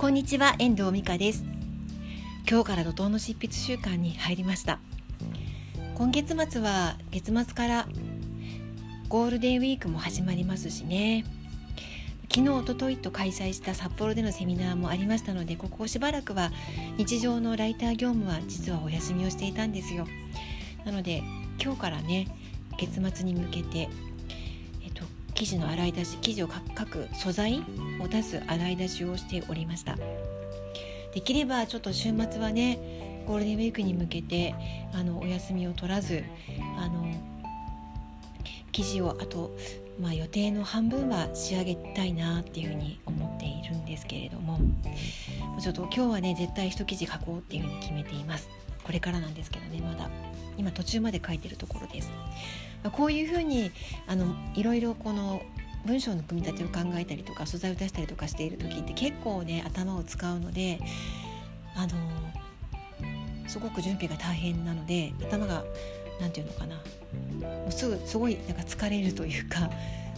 [0.00, 1.44] こんにちは遠藤美香です。
[2.50, 4.78] 今日から怒涛の執筆週間に入りました。
[5.94, 7.86] 今月末は月末から
[9.10, 11.26] ゴールデンウィークも始まりますしね。
[12.34, 16.50] 昨日おとといと開催した札幌でのセミナーもありましたのでここしばらくは
[16.96, 20.06] 日常のライター業務は実はお休みをしていたんですよ。
[20.86, 21.22] なので
[21.62, 22.26] 今日からね
[22.78, 23.90] 月末に向けて
[25.40, 27.64] 生地の洗い出し生地を書く素材
[27.98, 29.96] を出す洗い出しをしておりました。
[31.14, 34.54] できればちょっと週末はねゴールデンウィークに向けて
[34.92, 36.24] あのお休みを取らず
[36.78, 37.06] あの
[38.70, 39.56] 生地をあと、
[39.98, 44.60] まあ、予定の半分は仕上げたいなっていうふうに思っているんですけれども
[45.58, 48.48] ちょっと今日はね絶対一生地書こうっていうふうに決めています。
[48.90, 50.10] これからなんですけどねまだ。
[50.58, 52.10] 今途中まで書いてるところです。
[52.90, 53.70] こういうふうに
[54.08, 55.42] あのいろいろこの
[55.86, 60.80] 文章の組み立てを考えたりとか素材を出したりとかしている時って結構ね頭を使うので
[61.76, 61.90] あの
[63.46, 65.62] すごく準備が大変なので頭が
[66.20, 66.74] 何て言うのかな。
[66.74, 69.70] もうすぐすごいなんか疲れるというか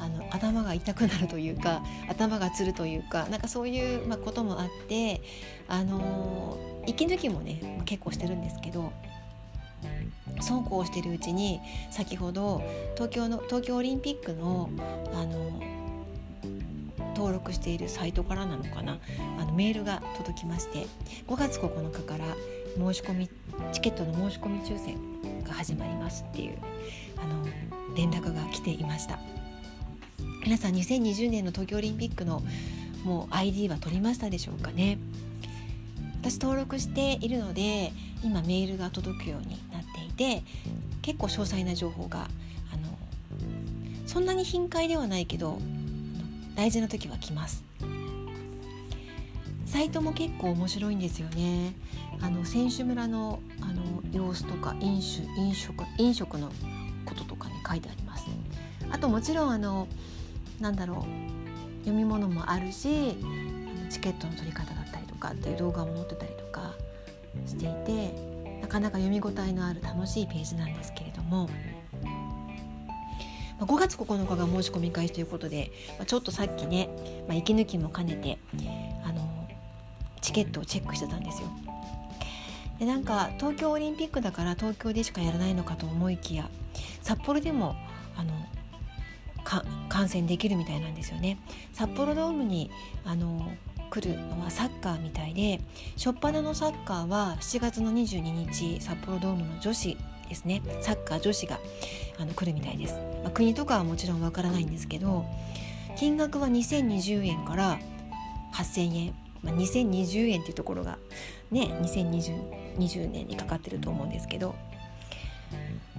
[0.00, 5.22] あの頭が痛くなるというか頭がつるというかなんかそういう、まあ、こともあって
[5.68, 8.92] あの息抜きもね、まあ、結構してるんですけど
[10.40, 12.62] そうこうしてるうちに先ほど
[12.94, 14.70] 東京の東京オリンピックの
[15.14, 15.60] あの
[17.14, 18.98] 登録しているサイトからなのかな
[19.38, 20.86] あのメールが届きまして
[21.26, 22.26] 5月9日から
[22.76, 23.30] 申し込み
[23.72, 24.98] チケットの申し込み抽選
[25.42, 26.58] が始まりますっていう
[27.16, 27.46] あの
[27.96, 29.18] 連絡が来ていました。
[30.46, 32.40] 皆さん2020年の東京オリンピックの
[33.02, 34.96] もう ID は取りましたでしょうかね？
[36.20, 40.44] 私登録しているので今メールが届くようになっていて
[41.02, 42.28] 結構詳細な情報が
[42.72, 42.96] あの
[44.06, 45.58] そんなに頻回ではないけど
[46.54, 47.64] 大事な時は来ます。
[49.64, 51.74] サイトも結構面白いんですよね。
[52.20, 56.52] あの選手村のあの様子とか飲酒飲食飲食の
[57.04, 58.26] こととかね書いてあります。
[58.92, 59.88] あともちろんあの
[60.60, 63.16] なんだろう読み物もあるし
[63.90, 66.74] チケットの取り方だったりとかっていう動画も載ってたりとか
[67.46, 71.48] していてなかなか読み応えのある楽しいページなんですけれども
[73.60, 75.72] 5月9日が申し込み開始ということで
[76.06, 76.90] ちょっとさっきね、
[77.26, 78.38] まあ、息抜きも兼ねて
[79.04, 79.48] あの
[80.20, 81.48] チケットをチェックしてたんですよ。
[82.78, 86.50] でなんか東京オリンピックだから東京でしかやらないのかと思いきや
[87.00, 87.74] 札幌でも
[88.16, 88.34] あの
[89.88, 91.38] 観戦できるみたいなんですよね。
[91.72, 92.70] 札幌ドームに
[93.04, 93.52] あの
[93.90, 95.60] 来るのはサッカーみたいで
[95.96, 99.96] 初っ端のサッカーは7月の22日札幌ドームの女子
[100.28, 100.62] ですね。
[100.80, 101.60] サッカー女子が
[102.18, 105.24] あの来るみたいです、まあ、国とかはもちろんわからないんですけど
[105.96, 107.78] 金額は2020円から
[108.54, 110.98] 8000円、まあ、2020円っていうところが
[111.50, 114.54] ね2020年にかかってると思うんですけど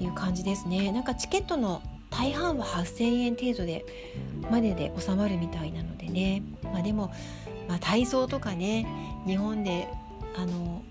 [0.00, 0.90] いう感じですね。
[0.92, 3.84] なんかチケットの大半は8,000円程度で
[4.50, 6.42] までで収まるみたいなのでね。
[6.62, 7.12] まあでも
[7.68, 8.86] まあ、体操とかね
[9.26, 9.88] 日本で
[10.36, 10.82] あの、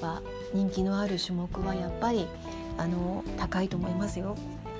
[0.00, 0.22] ま、
[0.52, 2.26] 人気のある種目はやっぱり
[2.78, 4.36] あの高いと思いますよ。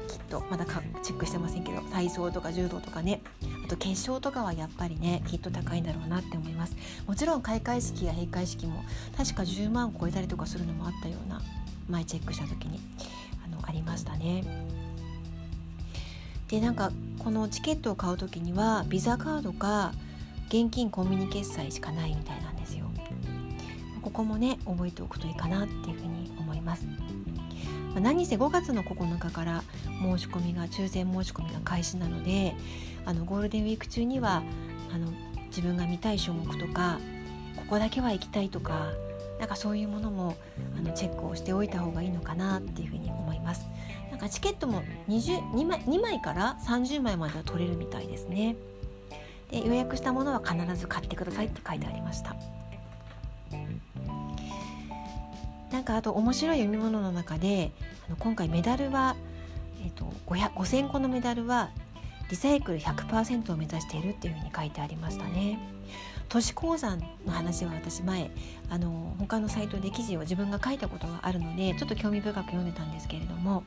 [0.09, 0.43] きっと。
[0.51, 1.81] まだかチェックしてませんけど。
[1.83, 3.21] 体操とか柔道とかね。
[3.65, 6.75] あと決勝とかはやっぱりねきっと高いんだろうなって思います。
[7.07, 8.83] もちろん開会式や閉会式も
[9.17, 11.41] 確か10万超えたりとかするのもあったような
[11.89, 12.81] 前チェックした時に
[13.45, 14.43] あのありましたね。
[16.51, 16.91] でなんか
[17.21, 19.93] このチケットを買う時にはビザカードか
[20.49, 22.91] 現金コンビニ決済しかないみたいなんですよ
[24.03, 26.87] ここもね覚えておくといいかなっていうふうに思います
[27.95, 29.63] 何せ5月の9日から
[30.01, 32.55] 申し込みが抽選申し込みが開始なので
[33.05, 34.43] あのゴールデンウィーク中には
[34.93, 35.09] あの
[35.49, 36.99] 自分が見たい種目とか
[37.57, 38.89] ここだけは行きたいとか
[39.39, 40.37] なんかそういうものも
[40.77, 43.67] あのチェックをしておいた方がいいのかなっていうふうに思います。
[44.11, 48.57] なんかチケットも 20, 2, 枚2枚から30枚までは取れるみたいですね。
[49.51, 52.35] で予約したものは必ず買ってくださいって書いてありました
[55.73, 57.71] なんかあと面白い読み物の中で
[58.07, 59.17] あの今回メダルは、
[59.83, 61.71] えーと、5000個のメダルは
[62.29, 65.59] リサイクル100%を目指しているっていうふうに書いてありましたね。
[66.31, 68.31] 都市鉱山の話は私前
[68.71, 73.65] あの他のサイトで記事を自分が書いたことがあるのでちょっと興味深く読んでたんですけれども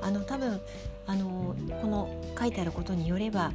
[0.00, 0.60] あの多分
[1.06, 3.50] あのこの書いてあることによれば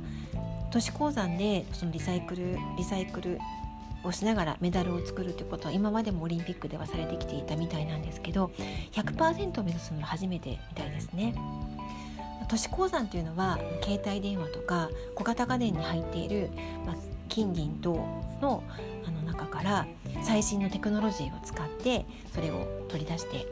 [0.70, 3.40] 都市鉱山でそのリサイクルリサイクル
[4.04, 8.52] をしながらメダルを作るということは今までもオリンピックではされてきていたみたいなんですけど
[8.92, 11.34] 100%を目指すのは初めてみたいですね。
[12.48, 16.52] 都市鉱山というのは携帯電話とか小型家電に入っている、
[16.86, 16.96] まあ、
[17.30, 17.94] 金銀銅
[18.42, 18.63] の
[19.06, 19.88] あの中から
[20.24, 23.45] 最新のテクノロジーを使ってそれを取り出して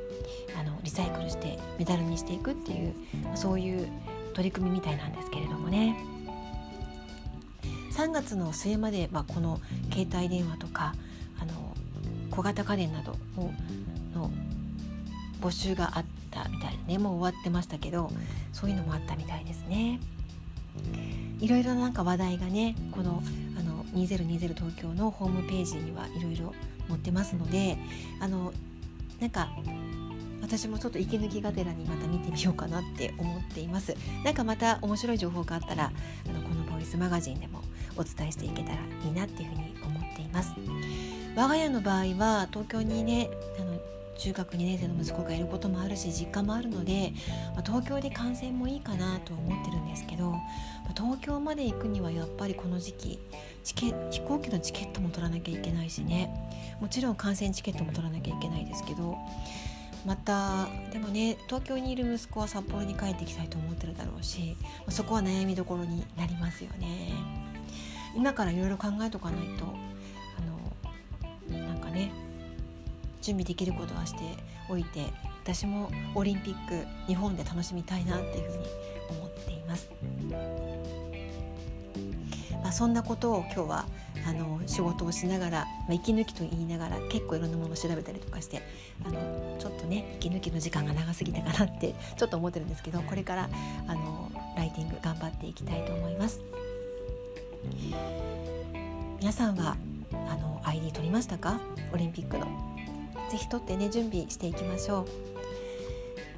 [0.58, 2.94] あのリサイクルしてメダルにしていくっていう
[3.36, 3.88] そういう
[4.34, 5.96] 取り組みみたいなんですけれどもね
[7.92, 9.62] 3月の末まで、まあ、この
[9.92, 10.96] 携帯電話とか
[11.40, 11.76] あの
[12.32, 13.52] 小型家電などを
[14.16, 14.32] の
[15.42, 18.12] 募集があったみたいでねもう終わってましたけど
[18.52, 20.00] そういうのもあったみたいですね。
[21.40, 23.22] いろいろなんか話題がねこの
[23.94, 26.54] 2020東京のホームページにはいろいろ
[26.88, 27.78] 載ってますので
[28.20, 28.54] あの
[29.20, 29.50] なんか
[30.42, 33.96] 私もちょっと息抜きがてらにまた見てみようかなって思っています。
[34.26, 37.62] なんかまた面白い情報があったらあのこのボイスマガジンでも
[37.96, 38.76] お伝えしていけたら
[39.06, 40.54] いいなっていうふうに思っています。
[41.36, 43.80] 我が家の場合は東京にねあの
[44.18, 47.14] 中学2年生の息子がいることもあるし実家もあるので、
[47.56, 50.40] まあ、東京で観戦もいいかなと思ってるんですけど、ま
[50.90, 53.20] あ、東京まで行くにはやっぱりこの時期
[53.64, 56.30] チケ飛行機のチケットも取らなきゃいけないしね。
[56.82, 59.18] もちろん観戦チケットも取らなきゃいけないですけど。
[60.06, 64.58] またでもね東京にいる息子は札幌に帰ってきたいと思ってるだろうし
[64.90, 67.14] そこは悩みどころになりますよね。
[68.16, 69.66] 今からいろいろ考えとかないと
[70.38, 72.12] あのなんかね
[73.22, 74.20] 準備できることはして
[74.70, 75.06] おいて
[75.44, 78.66] 私もオリンピック日本で楽しみたいなっていうふうに
[79.10, 79.90] 思っています。
[82.74, 83.86] そんなことを今日は
[84.28, 88.62] あの仕事をしながら、まあ、息抜きと言いながら結構いろんなものを調べたりとかして
[89.06, 93.50] あのちょっとね息抜きの時間が長すぎたかなって ちょっと思ってるんですけどこれから
[93.88, 96.42] あのライティング頑張っていきたいと思います。
[99.20, 99.78] 皆さんは
[100.12, 101.62] あの ID 取りましたか？
[101.94, 102.48] オリンピックの。
[103.30, 105.33] ぜひ取ってね準備していきましょう。